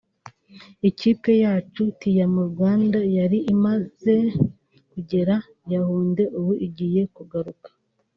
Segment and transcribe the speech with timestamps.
[0.89, 4.15] Ikipe yacu (Team Rwanda) yari yamaze
[4.91, 5.35] kugera
[5.71, 7.69] Yaounde ubu igiye kugaruka